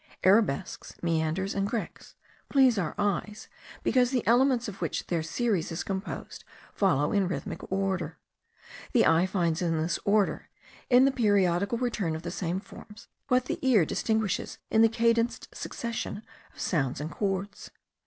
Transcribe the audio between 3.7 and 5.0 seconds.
because the elements of